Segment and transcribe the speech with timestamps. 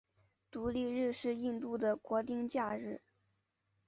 [0.49, 3.03] 独立日是印度的国定假日。